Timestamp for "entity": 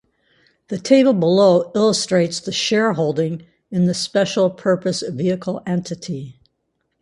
5.67-6.39